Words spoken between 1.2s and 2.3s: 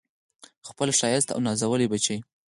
او نازولي بچي